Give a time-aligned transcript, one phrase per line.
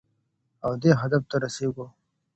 [0.65, 1.85] او دې هدف ته رسېږو.